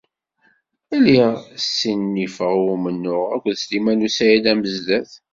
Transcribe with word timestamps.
Lliɣ 0.97 1.33
ssinifeɣ 1.63 2.53
i 2.57 2.63
umennuɣ 2.73 3.23
akked 3.35 3.55
Sliman 3.57 4.05
u 4.07 4.09
Saɛid 4.15 4.45
Amezdat. 4.51 5.11